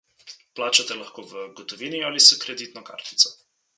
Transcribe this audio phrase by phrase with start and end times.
[0.59, 3.37] Plačate lahko v gotovini ali s kreditno kartico.